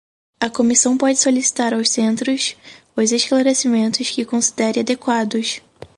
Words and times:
A 0.39 0.49
Comissão 0.49 0.97
pode 0.97 1.19
solicitar 1.19 1.75
aos 1.75 1.91
centros 1.91 2.55
os 2.95 3.11
esclarecimentos 3.11 4.09
que 4.09 4.25
considere 4.25 4.79
adequados. 4.79 5.61